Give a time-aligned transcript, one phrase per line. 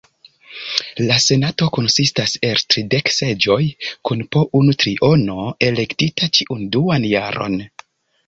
[1.09, 3.59] La Senato konsistas el tridek seĝoj,
[4.09, 7.59] kun po unu triono elektita ĉiun duan jaron.